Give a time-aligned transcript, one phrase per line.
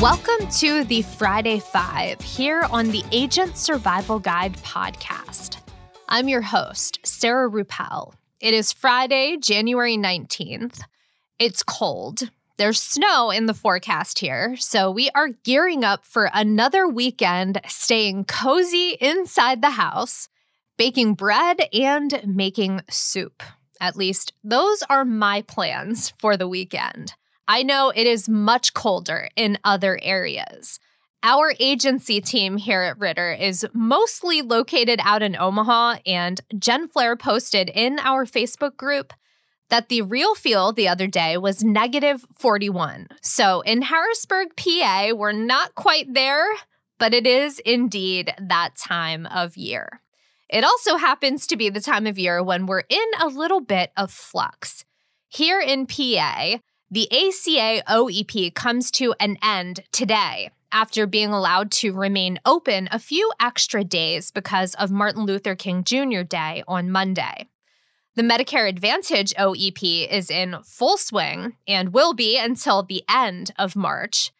[0.00, 5.58] Welcome to the Friday Five here on the Agent Survival Guide podcast.
[6.08, 8.14] I'm your host, Sarah Rueppel.
[8.40, 10.80] It is Friday, January 19th.
[11.38, 12.30] It's cold.
[12.56, 18.24] There's snow in the forecast here, so we are gearing up for another weekend staying
[18.24, 20.30] cozy inside the house,
[20.78, 23.42] baking bread, and making soup.
[23.82, 27.12] At least, those are my plans for the weekend.
[27.50, 30.78] I know it is much colder in other areas.
[31.24, 37.16] Our agency team here at Ritter is mostly located out in Omaha, and Jen Flair
[37.16, 39.12] posted in our Facebook group
[39.68, 43.08] that the real feel the other day was negative 41.
[43.20, 46.46] So in Harrisburg, PA, we're not quite there,
[47.00, 50.02] but it is indeed that time of year.
[50.48, 53.90] It also happens to be the time of year when we're in a little bit
[53.96, 54.84] of flux.
[55.28, 56.58] Here in PA,
[56.90, 62.98] the ACA OEP comes to an end today after being allowed to remain open a
[62.98, 66.22] few extra days because of Martin Luther King Jr.
[66.22, 67.46] Day on Monday.
[68.16, 73.76] The Medicare Advantage OEP is in full swing and will be until the end of
[73.76, 74.32] March.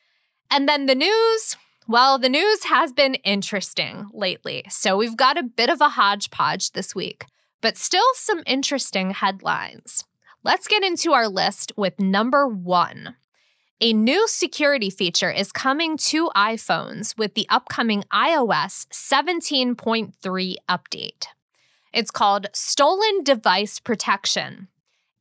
[0.50, 1.56] And then the news
[1.86, 6.70] well, the news has been interesting lately, so we've got a bit of a hodgepodge
[6.70, 7.24] this week,
[7.60, 10.04] but still some interesting headlines.
[10.42, 13.16] Let's get into our list with number one.
[13.82, 21.26] A new security feature is coming to iPhones with the upcoming iOS 17.3 update.
[21.92, 24.68] It's called Stolen Device Protection.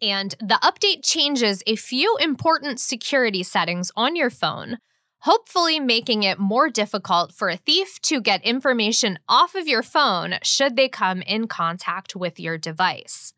[0.01, 4.77] And the update changes a few important security settings on your phone,
[5.19, 10.35] hopefully making it more difficult for a thief to get information off of your phone
[10.43, 13.33] should they come in contact with your device.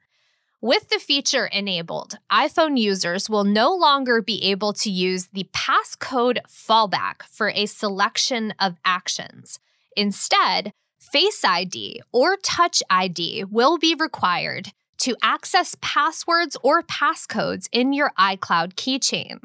[0.63, 6.37] With the feature enabled, iPhone users will no longer be able to use the passcode
[6.47, 9.57] fallback for a selection of actions.
[9.97, 17.91] Instead, Face ID or Touch ID will be required to access passwords or passcodes in
[17.91, 19.39] your iCloud keychain,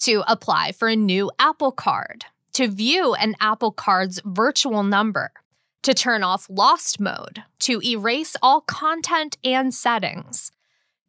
[0.00, 2.24] to apply for a new Apple Card,
[2.54, 5.30] to view an Apple Card's virtual number,
[5.82, 10.52] to turn off lost mode, to erase all content and settings,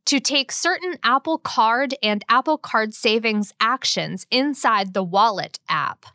[0.06, 6.06] to take certain Apple Card and Apple Card savings actions inside the Wallet app,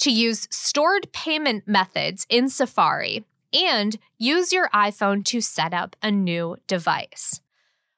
[0.00, 6.10] to use stored payment methods in Safari, and use your iPhone to set up a
[6.10, 7.40] new device.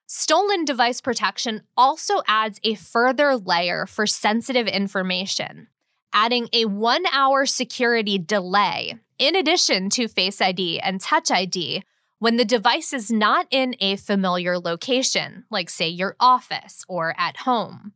[0.06, 5.68] Stolen device protection also adds a further layer for sensitive information,
[6.12, 11.82] adding a one hour security delay in addition to Face ID and Touch ID
[12.18, 17.38] when the device is not in a familiar location, like, say, your office or at
[17.38, 17.92] home.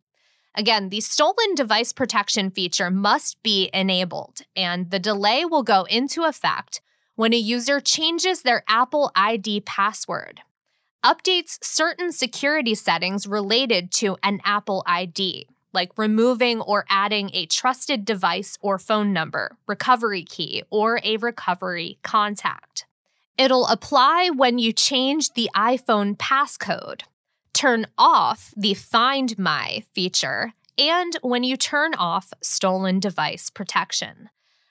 [0.55, 6.25] Again, the stolen device protection feature must be enabled, and the delay will go into
[6.25, 6.81] effect
[7.15, 10.41] when a user changes their Apple ID password,
[11.05, 18.05] updates certain security settings related to an Apple ID, like removing or adding a trusted
[18.05, 22.87] device or phone number, recovery key, or a recovery contact.
[23.39, 27.03] It'll apply when you change the iPhone passcode,
[27.53, 34.31] turn off the Find My feature, and when you turn off stolen device protection.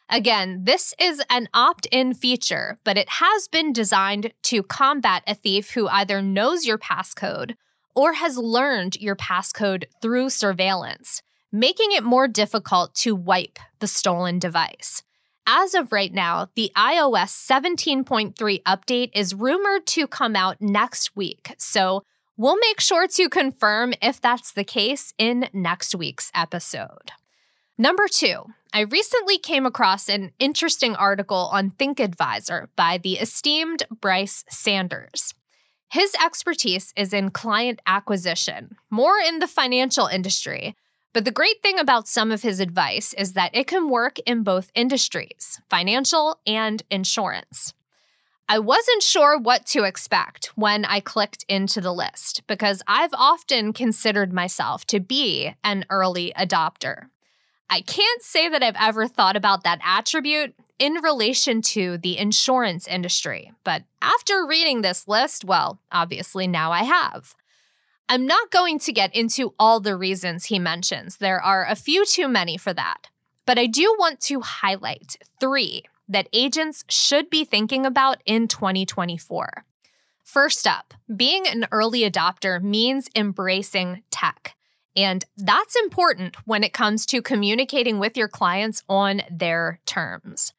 [0.09, 5.33] Again, this is an opt in feature, but it has been designed to combat a
[5.33, 7.55] thief who either knows your passcode
[7.95, 11.21] or has learned your passcode through surveillance,
[11.51, 15.03] making it more difficult to wipe the stolen device.
[15.47, 21.55] As of right now, the iOS 17.3 update is rumored to come out next week.
[21.57, 22.03] So
[22.37, 27.11] we'll make sure to confirm if that's the case in next week's episode.
[27.77, 34.45] Number two, I recently came across an interesting article on ThinkAdvisor by the esteemed Bryce
[34.49, 35.33] Sanders.
[35.91, 40.73] His expertise is in client acquisition, more in the financial industry,
[41.11, 44.41] but the great thing about some of his advice is that it can work in
[44.41, 47.73] both industries, financial and insurance.
[48.47, 53.73] I wasn't sure what to expect when I clicked into the list because I've often
[53.73, 57.07] considered myself to be an early adopter.
[57.69, 62.87] I can't say that I've ever thought about that attribute in relation to the insurance
[62.87, 67.35] industry, but after reading this list, well, obviously now I have.
[68.09, 72.03] I'm not going to get into all the reasons he mentions, there are a few
[72.03, 73.09] too many for that.
[73.45, 79.63] But I do want to highlight three that agents should be thinking about in 2024.
[80.23, 84.55] First up, being an early adopter means embracing tech.
[84.95, 90.53] And that's important when it comes to communicating with your clients on their terms.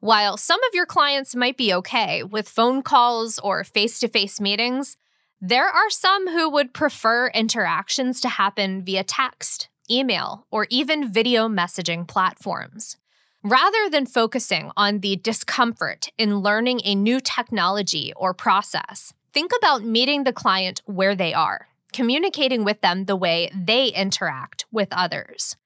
[0.00, 4.40] While some of your clients might be okay with phone calls or face to face
[4.40, 4.96] meetings,
[5.40, 11.48] there are some who would prefer interactions to happen via text, email, or even video
[11.48, 12.96] messaging platforms.
[13.42, 19.84] Rather than focusing on the discomfort in learning a new technology or process, think about
[19.84, 25.56] meeting the client where they are, communicating with them the way they interact with others.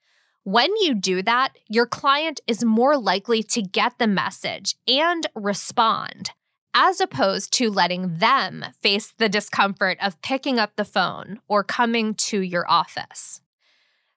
[0.45, 6.31] When you do that, your client is more likely to get the message and respond,
[6.73, 12.15] as opposed to letting them face the discomfort of picking up the phone or coming
[12.15, 13.43] to your office.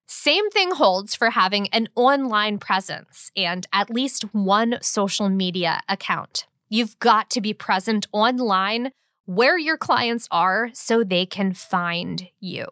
[0.05, 6.45] Same thing holds for having an online presence and at least one social media account.
[6.69, 8.91] You've got to be present online
[9.25, 12.65] where your clients are so they can find you.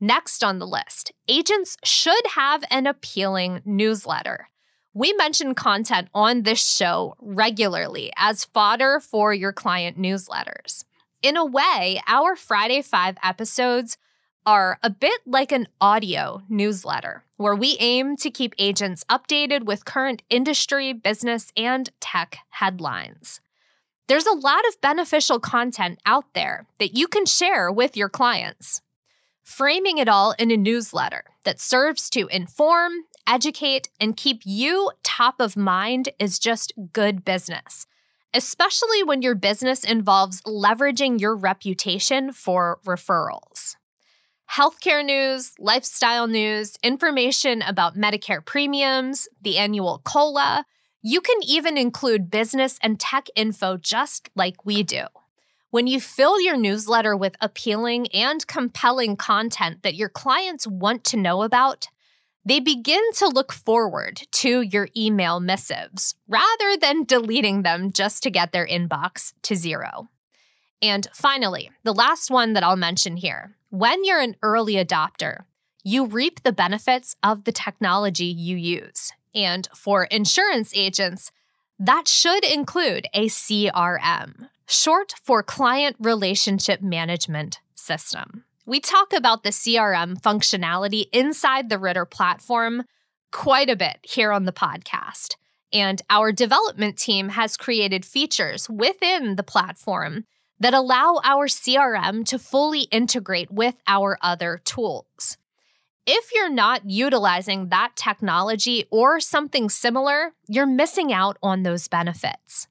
[0.00, 4.50] Next on the list, agents should have an appealing newsletter.
[4.92, 10.84] We mention content on this show regularly as fodder for your client newsletters.
[11.22, 13.96] In a way, our Friday 5 episodes
[14.44, 19.86] are a bit like an audio newsletter, where we aim to keep agents updated with
[19.86, 23.40] current industry, business, and tech headlines.
[24.08, 28.82] There's a lot of beneficial content out there that you can share with your clients.
[29.46, 35.36] Framing it all in a newsletter that serves to inform, educate, and keep you top
[35.38, 37.86] of mind is just good business,
[38.34, 43.76] especially when your business involves leveraging your reputation for referrals
[44.50, 50.64] healthcare news, lifestyle news, information about Medicare premiums, the annual COLA.
[51.02, 55.04] You can even include business and tech info just like we do.
[55.76, 61.18] When you fill your newsletter with appealing and compelling content that your clients want to
[61.18, 61.88] know about,
[62.46, 68.30] they begin to look forward to your email missives rather than deleting them just to
[68.30, 70.08] get their inbox to zero.
[70.80, 75.40] And finally, the last one that I'll mention here when you're an early adopter,
[75.84, 79.12] you reap the benefits of the technology you use.
[79.34, 81.32] And for insurance agents,
[81.78, 88.44] that should include a CRM, short for Client Relationship Management System.
[88.64, 92.84] We talk about the CRM functionality inside the Ritter platform
[93.30, 95.36] quite a bit here on the podcast.
[95.72, 100.24] And our development team has created features within the platform
[100.58, 105.36] that allow our CRM to fully integrate with our other tools.
[106.06, 112.68] If you're not utilizing that technology or something similar, you're missing out on those benefits.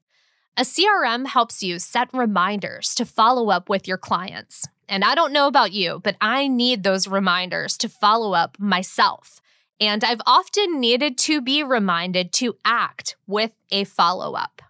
[0.57, 4.65] A CRM helps you set reminders to follow up with your clients.
[4.87, 9.41] And I don't know about you, but I need those reminders to follow up myself.
[9.81, 14.61] And I've often needed to be reminded to act with a follow up.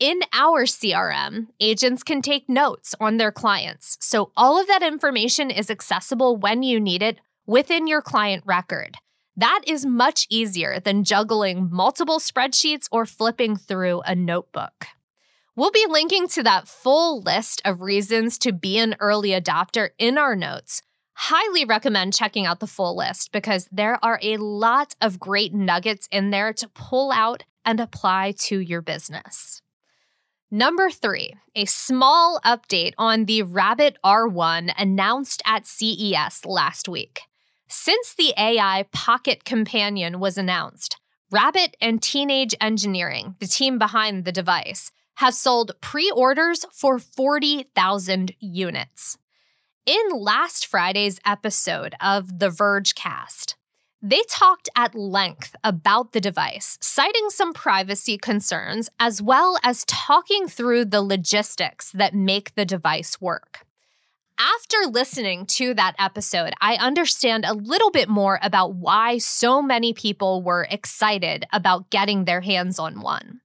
[0.00, 3.96] In our CRM, agents can take notes on their clients.
[4.00, 8.96] So all of that information is accessible when you need it within your client record.
[9.36, 14.86] That is much easier than juggling multiple spreadsheets or flipping through a notebook.
[15.56, 20.18] We'll be linking to that full list of reasons to be an early adopter in
[20.18, 20.82] our notes.
[21.14, 26.08] Highly recommend checking out the full list because there are a lot of great nuggets
[26.12, 29.62] in there to pull out and apply to your business.
[30.50, 37.22] Number three, a small update on the Rabbit R1 announced at CES last week.
[37.66, 40.98] Since the AI Pocket Companion was announced,
[41.30, 48.32] Rabbit and Teenage Engineering, the team behind the device, have sold pre orders for 40,000
[48.40, 49.18] units.
[49.84, 53.56] In last Friday's episode of The Verge Cast,
[54.02, 60.48] they talked at length about the device, citing some privacy concerns, as well as talking
[60.48, 63.64] through the logistics that make the device work.
[64.38, 69.94] After listening to that episode, I understand a little bit more about why so many
[69.94, 73.40] people were excited about getting their hands on one.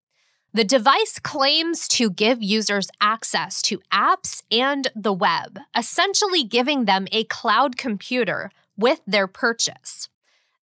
[0.58, 7.06] The device claims to give users access to apps and the web, essentially giving them
[7.12, 10.08] a cloud computer with their purchase.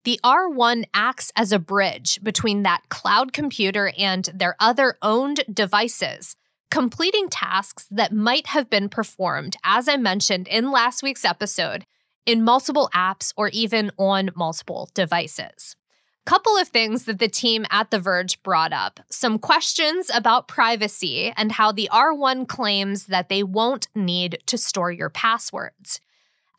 [0.04, 6.36] The R1 acts as a bridge between that cloud computer and their other owned devices,
[6.70, 11.86] completing tasks that might have been performed, as I mentioned in last week's episode,
[12.26, 15.78] in multiple apps or even on multiple devices.
[16.26, 21.32] Couple of things that the team at The Verge brought up some questions about privacy
[21.38, 26.00] and how the R1 claims that they won't need to store your passwords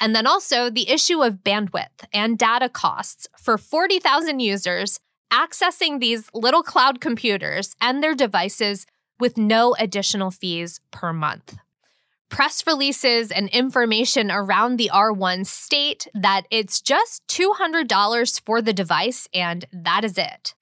[0.00, 5.00] And then also the issue of bandwidth and data costs for 40,000 users
[5.32, 8.86] accessing these little cloud computers and their devices
[9.18, 11.56] with no additional fees per month.
[12.28, 19.28] Press releases and information around the R1 state that it's just $200 for the device,
[19.32, 20.54] and that is it.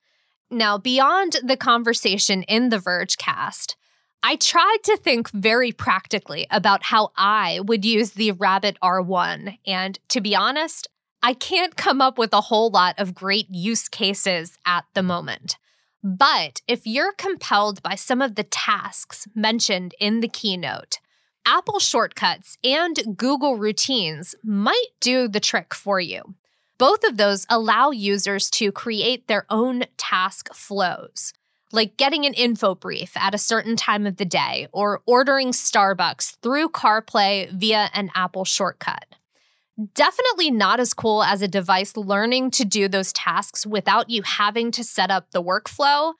[0.51, 3.75] Now, beyond the conversation in the Verge cast,
[4.21, 9.99] I tried to think very practically about how I would use the Rabbit R1, and
[10.09, 10.87] to be honest,
[11.21, 15.57] I can't come up with a whole lot of great use cases at the moment.
[16.03, 20.99] But if you're compelled by some of the tasks mentioned in the keynote,
[21.45, 26.35] Apple Shortcuts and Google Routines might do the trick for you.
[26.79, 31.33] Both of those allow users to create their own task flows,
[31.71, 36.37] like getting an info brief at a certain time of the day or ordering Starbucks
[36.41, 39.05] through CarPlay via an Apple shortcut.
[39.93, 44.71] Definitely not as cool as a device learning to do those tasks without you having
[44.71, 46.13] to set up the workflow,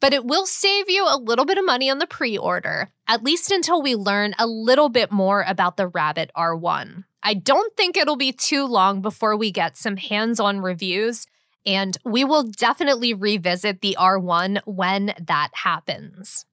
[0.00, 3.22] but it will save you a little bit of money on the pre order, at
[3.22, 7.04] least until we learn a little bit more about the Rabbit R1.
[7.22, 11.26] I don't think it'll be too long before we get some hands on reviews,
[11.64, 16.46] and we will definitely revisit the R1 when that happens.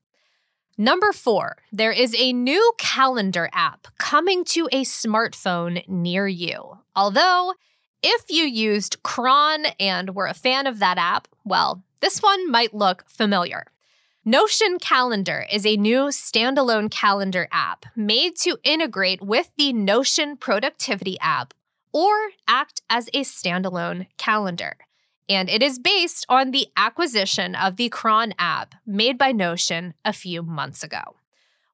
[0.78, 6.80] Number four, there is a new calendar app coming to a smartphone near you.
[6.96, 7.54] Although,
[8.02, 12.74] if you used Cron and were a fan of that app, well, this one might
[12.74, 13.66] look familiar.
[14.26, 21.18] Notion Calendar is a new standalone calendar app made to integrate with the Notion Productivity
[21.22, 21.54] app
[21.94, 22.12] or
[22.46, 24.76] act as a standalone calendar
[25.30, 30.12] and it is based on the acquisition of the Cron app made by Notion a
[30.12, 31.16] few months ago.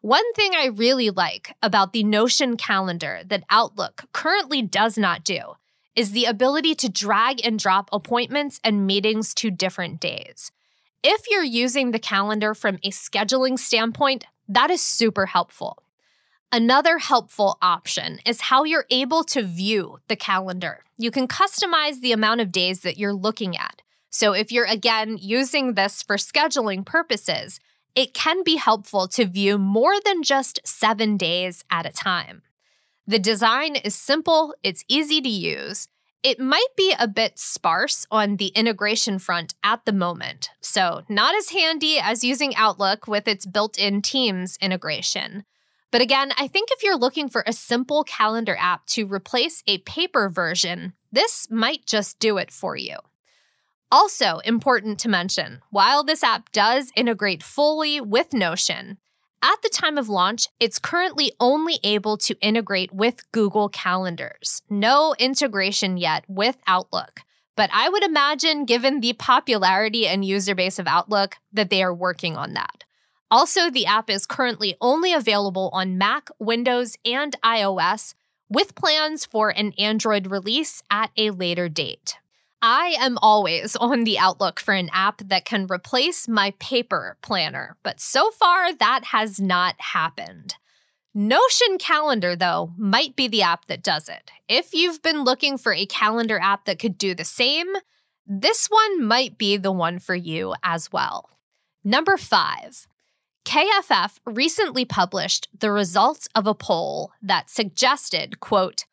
[0.01, 5.55] One thing I really like about the Notion calendar that Outlook currently does not do
[5.99, 10.49] is the ability to drag and drop appointments and meetings to different days.
[11.03, 15.83] If you're using the calendar from a scheduling standpoint, that is super helpful.
[16.53, 20.85] Another helpful option is how you're able to view the calendar.
[20.97, 23.81] You can customize the amount of days that you're looking at.
[24.09, 27.59] So, if you're again using this for scheduling purposes,
[27.93, 32.41] it can be helpful to view more than just seven days at a time.
[33.09, 35.87] The design is simple, it's easy to use.
[36.21, 41.33] It might be a bit sparse on the integration front at the moment, so not
[41.33, 45.43] as handy as using Outlook with its built in Teams integration.
[45.89, 49.79] But again, I think if you're looking for a simple calendar app to replace a
[49.79, 52.97] paper version, this might just do it for you.
[53.91, 58.99] Also, important to mention, while this app does integrate fully with Notion,
[59.41, 64.61] at the time of launch, it's currently only able to integrate with Google Calendars.
[64.69, 67.21] No integration yet with Outlook.
[67.55, 71.93] But I would imagine, given the popularity and user base of Outlook, that they are
[71.93, 72.83] working on that.
[73.31, 78.15] Also, the app is currently only available on Mac, Windows, and iOS,
[78.49, 82.17] with plans for an Android release at a later date.
[82.61, 87.77] I am always on the outlook for an app that can replace my paper planner,
[87.83, 90.55] but so far that has not happened.
[91.13, 94.31] Notion Calendar, though, might be the app that does it.
[94.47, 97.67] If you've been looking for a calendar app that could do the same,
[98.27, 101.31] this one might be the one for you as well.
[101.83, 102.85] Number five,
[103.43, 108.85] KFF recently published the results of a poll that suggested, quote,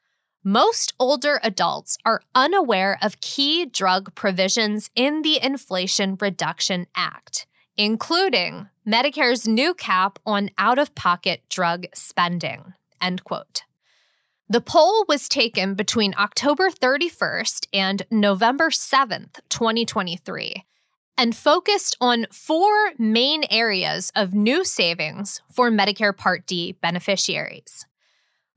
[0.46, 8.68] most older adults are unaware of key drug provisions in the Inflation Reduction Act, including
[8.86, 12.74] Medicare's new cap on out of pocket drug spending.
[13.02, 13.64] End quote.
[14.48, 20.64] The poll was taken between October 31st and November 7th, 2023,
[21.18, 27.84] and focused on four main areas of new savings for Medicare Part D beneficiaries.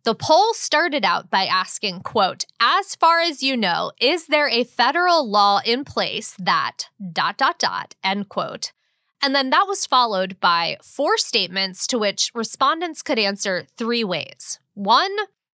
[0.04, 4.64] The poll started out by asking, quote, as far as you know, is there a
[4.64, 8.72] federal law in place that dot dot dot, end quote.
[9.22, 14.60] And then that was followed by four statements to which respondents could answer three ways.
[14.74, 15.14] One,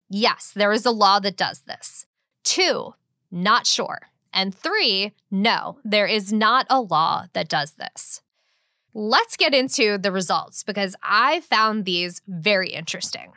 [0.10, 2.08] yes, there is a law that does this.
[2.44, 2.96] Two,
[3.30, 4.10] not sure.
[4.34, 8.22] And three, no, there is not a law that does this.
[8.94, 13.34] Let's get into the results because I found these very interesting.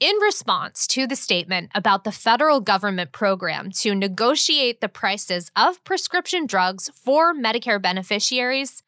[0.00, 5.82] In response to the statement about the federal government program to negotiate the prices of
[5.82, 8.84] prescription drugs for Medicare beneficiaries,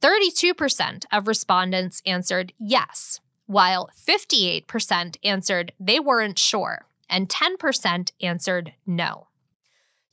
[0.00, 9.26] 32% of respondents answered yes, while 58% answered they weren't sure, and 10% answered no.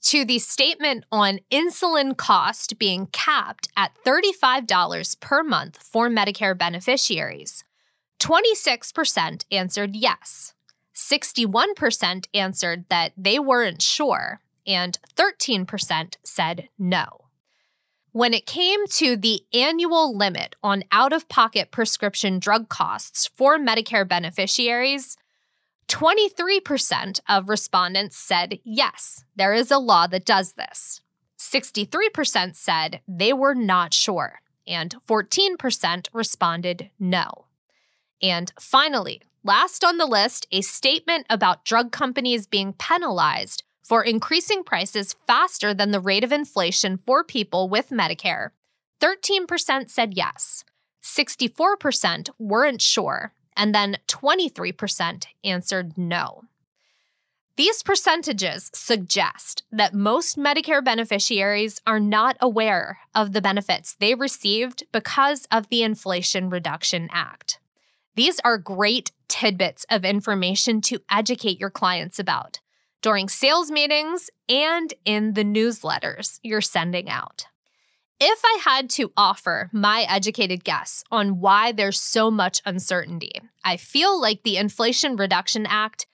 [0.08, 7.64] To the statement on insulin cost being capped at $35 per month for Medicare beneficiaries,
[8.24, 10.54] 26% answered yes,
[10.96, 17.26] 61% answered that they weren't sure, and 13% said no.
[18.14, 23.58] When it came to the annual limit on out of pocket prescription drug costs for
[23.58, 25.18] Medicare beneficiaries,
[25.90, 31.02] 23% of respondents said yes, there is a law that does this.
[31.38, 37.48] 63% said they were not sure, and 14% responded no.
[38.22, 44.64] And finally, last on the list, a statement about drug companies being penalized for increasing
[44.64, 48.50] prices faster than the rate of inflation for people with Medicare.
[49.02, 50.64] 13% said yes,
[51.04, 56.44] 64% weren't sure, and then 23% answered no.
[57.56, 64.86] These percentages suggest that most Medicare beneficiaries are not aware of the benefits they received
[64.92, 67.60] because of the Inflation Reduction Act.
[68.16, 72.60] These are great tidbits of information to educate your clients about
[73.02, 77.48] during sales meetings and in the newsletters you're sending out.
[78.20, 83.78] If I had to offer my educated guess on why there's so much uncertainty, I
[83.78, 86.06] feel like the Inflation Reduction Act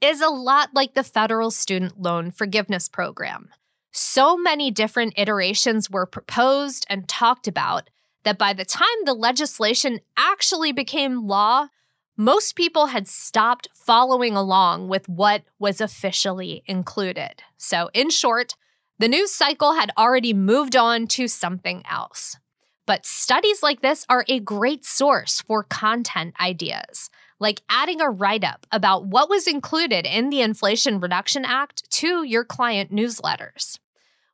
[0.00, 3.50] is a lot like the federal student loan forgiveness program.
[3.92, 7.90] So many different iterations were proposed and talked about
[8.28, 11.68] that by the time the legislation actually became law,
[12.14, 17.42] most people had stopped following along with what was officially included.
[17.56, 18.54] So, in short,
[18.98, 22.36] the news cycle had already moved on to something else.
[22.84, 27.08] But studies like this are a great source for content ideas,
[27.40, 32.24] like adding a write up about what was included in the Inflation Reduction Act to
[32.24, 33.78] your client newsletters.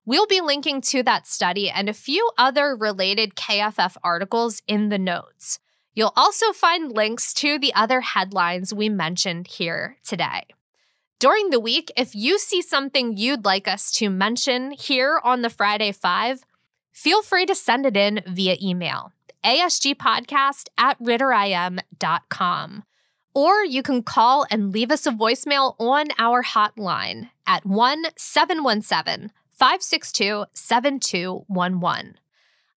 [0.06, 4.98] We'll be linking to that study and a few other related KFF articles in the
[4.98, 5.58] notes.
[5.94, 10.44] You'll also find links to the other headlines we mentioned here today.
[11.20, 15.48] During the week, if you see something you'd like us to mention here on the
[15.48, 16.44] Friday Five,
[16.92, 19.12] feel free to send it in via email,
[19.42, 22.84] asgpodcast at ritterim.com.
[23.34, 29.30] Or you can call and leave us a voicemail on our hotline at 1 717
[29.54, 32.16] 562 7211.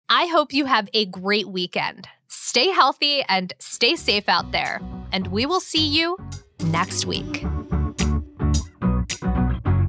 [0.10, 2.08] I hope you have a great weekend.
[2.28, 4.82] Stay healthy and stay safe out there,
[5.14, 6.18] and we will see you
[6.66, 7.46] next week.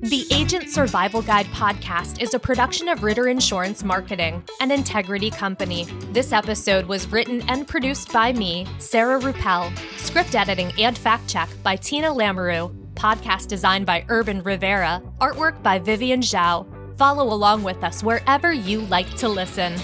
[0.01, 5.87] The Agent Survival Guide podcast is a production of Ritter Insurance Marketing, an integrity company.
[6.13, 11.49] This episode was written and produced by me, Sarah Rueppel, script editing and fact check
[11.65, 16.76] by Tina Lamoreux, podcast designed by Urban Rivera, artwork by Vivian Zhao.
[16.97, 19.75] Follow along with us wherever you like to listen.